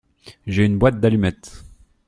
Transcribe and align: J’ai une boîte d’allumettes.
J’ai 0.47 0.65
une 0.65 0.79
boîte 0.79 0.99
d’allumettes. 0.99 1.63